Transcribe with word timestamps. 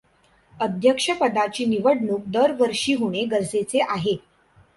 अध्यक्षपदाची 0.59 1.65
निवडणूक 1.65 2.21
दरवर्षी 2.27 2.93
होणे 2.93 3.23
गरजेचे 3.25 3.79
आहे. 3.87 4.15